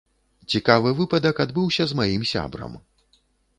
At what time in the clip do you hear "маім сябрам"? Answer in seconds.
2.01-2.73